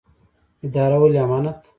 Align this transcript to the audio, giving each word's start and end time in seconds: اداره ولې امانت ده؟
اداره 0.65 0.97
ولې 1.01 1.19
امانت 1.25 1.57
ده؟ 1.63 1.67